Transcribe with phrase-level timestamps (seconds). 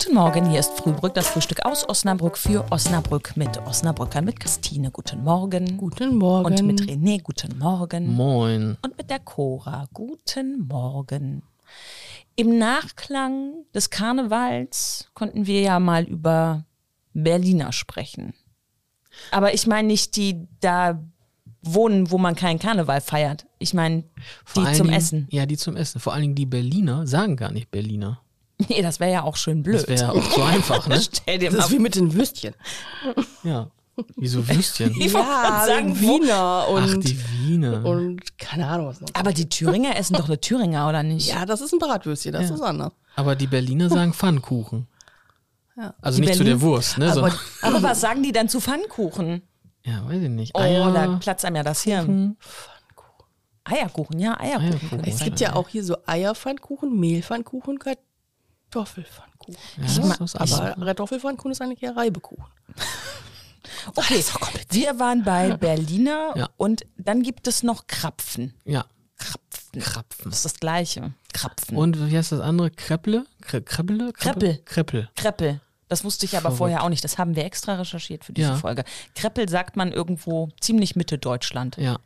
[0.00, 4.92] Guten Morgen, hier ist Frühbrück, das Frühstück aus Osnabrück für Osnabrück mit Osnabrückern, mit Christine.
[4.92, 5.76] Guten Morgen.
[5.76, 6.54] Guten Morgen.
[6.54, 8.06] Und mit René, guten Morgen.
[8.14, 8.76] Moin.
[8.80, 11.42] Und mit der Cora, guten Morgen.
[12.36, 16.64] Im Nachklang des Karnevals konnten wir ja mal über
[17.12, 18.34] Berliner sprechen.
[19.32, 21.02] Aber ich meine nicht die da
[21.60, 23.46] wohnen, wo man keinen Karneval feiert.
[23.58, 24.04] Ich meine
[24.44, 25.26] Vor die zum Dingen, Essen.
[25.32, 26.00] Ja, die zum Essen.
[26.00, 28.20] Vor allen Dingen die Berliner sagen gar nicht Berliner.
[28.68, 29.76] Nee, das wäre ja auch schön blöd.
[29.76, 31.00] Das wäre ja auch so einfach, ne?
[31.00, 32.54] Stell dir Das mal ist wie mit den Würstchen.
[33.44, 33.70] Ja.
[34.16, 34.94] Wieso Würstchen?
[35.00, 37.84] Ich wollte grad sagen, Wiener Ach, und, die Wiener.
[37.84, 39.08] und keine Ahnung was noch.
[39.14, 41.28] Aber die Thüringer essen doch eine Thüringer, oder nicht?
[41.28, 42.54] Ja, das ist ein Bratwürstchen, das Ja.
[42.54, 42.92] ist anders.
[43.16, 44.86] Aber die Berliner sagen Pfannkuchen.
[45.76, 45.94] Ja.
[46.00, 47.12] Also Die nicht zu Berlin- der Wurst, ne?
[47.12, 47.32] Aber,
[47.62, 49.42] aber was sagen die dann zu Pfannkuchen?
[49.84, 50.52] ja, weiß ich nicht.
[50.54, 52.36] Oh, Eier, da platzt einem ja das Hirn.
[53.64, 54.72] Eierkuchen, ja, Eierkuchen.
[54.80, 55.04] Eierkuchen.
[55.04, 57.78] Es gibt ja auch hier so Eierpfannkuchen, Mehlpfannkuchen,
[58.70, 59.56] Kartoffelpfannkuchen.
[59.78, 60.36] Ja, das ist.
[60.36, 62.44] Aber Kartoffelpfannkuchen ist eigentlich eher Reibekuchen.
[63.94, 64.22] Okay,
[64.70, 66.48] wir waren bei Berliner Ja.
[66.56, 68.54] und dann gibt es noch Krapfen.
[68.64, 68.84] Ja,
[69.18, 69.80] Krapfen.
[69.80, 70.24] Krapfen.
[70.30, 71.12] Das ist das Gleiche.
[71.32, 71.76] Krapfen.
[71.76, 72.70] Und wie heißt das andere?
[72.70, 73.24] Krepple?
[73.42, 74.12] Kre Kreppele?
[74.12, 74.62] Kreppel.
[74.64, 75.08] Kreppel.
[75.16, 75.60] Kreppel.
[75.88, 76.58] Das wusste ich aber Verrückt.
[76.58, 77.04] vorher auch nicht.
[77.04, 78.56] Das haben wir extra recherchiert für diese Ja.
[78.56, 78.84] Folge.
[79.14, 81.76] Kreppel sagt man irgendwo ziemlich Mitte Deutschland.
[81.78, 81.98] Ja.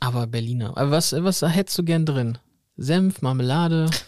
[0.00, 0.70] Aber Berliner.
[0.76, 2.38] Aber was, was hättest du gern drin?
[2.76, 3.90] Senf, Marmelade?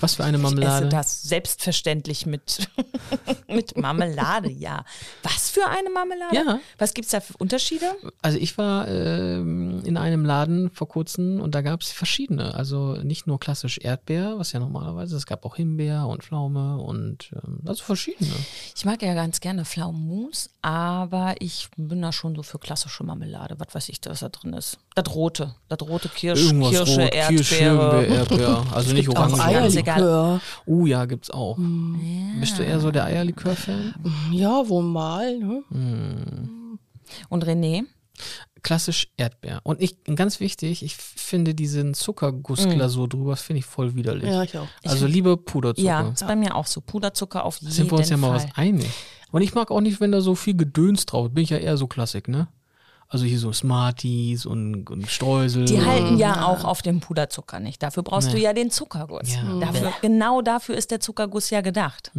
[0.00, 0.88] Was für eine Ich esse Marmelade?
[0.88, 2.68] das selbstverständlich mit,
[3.48, 4.84] mit Marmelade, ja.
[5.22, 6.34] Was für eine Marmelade?
[6.36, 6.60] Ja.
[6.78, 7.94] Was gibt es da für Unterschiede?
[8.22, 12.54] Also ich war ähm, in einem Laden vor kurzem und da gab es verschiedene.
[12.54, 17.32] Also nicht nur klassisch Erdbeer, was ja normalerweise, es gab auch Himbeer und Pflaume und
[17.34, 18.30] ähm, also verschiedene.
[18.76, 23.56] Ich mag ja ganz gerne Pflaumenmus, aber ich bin da schon so für klassische Marmelade.
[23.58, 24.78] Was weiß ich, was da drin ist.
[24.94, 25.56] Das rote.
[25.68, 28.00] Das rote Kirsch, Irgendwas Kirsche, rot, Kirsche, Erdbeere.
[28.00, 28.64] Himbeer, Erdbeer.
[28.72, 29.40] Also nicht Orange.
[29.40, 29.60] Eier.
[29.62, 29.96] ganz egal.
[29.96, 30.40] Eierlikör.
[30.66, 31.58] Oh ja, gibt's auch.
[32.38, 33.94] Bist du eher so der Eierlikör-Fan?
[34.30, 35.36] Ja, wohl mal.
[35.38, 35.62] Ne?
[37.28, 37.84] Und René?
[38.70, 39.58] Klassisch Erdbeer.
[39.64, 44.30] Und ich, ganz wichtig, ich finde diesen Zuckergussglasur drüber, das finde ich voll widerlich.
[44.30, 44.68] Ja, ich auch.
[44.86, 45.84] also lieber Puderzucker.
[45.88, 46.80] Ja, ist bei mir auch so.
[46.80, 47.74] Puderzucker auf jeden Fall.
[47.74, 48.88] Sind wir uns ja mal was einig.
[49.32, 51.34] Und ich mag auch nicht, wenn da so viel Gedöns drauf ist.
[51.34, 52.46] Bin ich ja eher so Klassik, ne?
[53.08, 55.64] Also hier so Smarties und, und Streusel.
[55.64, 57.82] Die halten ja auch auf dem Puderzucker nicht.
[57.82, 58.42] Dafür brauchst du Nee.
[58.44, 59.34] ja den Zuckerguss.
[59.34, 59.58] Ja.
[59.58, 62.12] Dafür, genau dafür ist der Zuckerguss ja gedacht.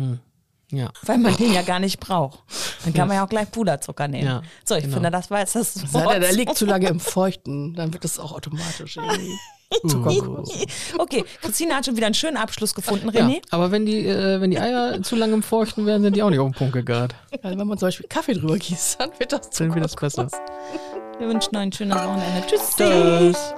[0.71, 0.91] Ja.
[1.03, 2.39] Weil man den ja gar nicht braucht.
[2.83, 4.25] Dann kann man ja auch gleich Puderzucker nehmen.
[4.25, 4.95] Ja, so, ich genau.
[4.95, 8.03] finde, das war jetzt das Sei der, der liegt zu lange im Feuchten, dann wird
[8.03, 9.37] das auch automatisch irgendwie
[9.87, 10.49] Zuckerguss.
[10.97, 13.25] Okay, Christine hat schon wieder einen schönen Abschluss gefunden, ja.
[13.25, 13.41] René.
[13.51, 16.29] Aber wenn die, äh, wenn die Eier zu lange im Feuchten werden, sind die auch
[16.29, 17.15] nicht auf den Punkt gegart.
[17.41, 20.27] Weil wenn man zum Beispiel Kaffee drüber gießt, dann wird das Dann wird das besser.
[21.19, 22.47] Wir wünschen euch ein schönes Wochenende.
[22.47, 22.75] Tschüss.
[22.75, 23.53] Tschüss.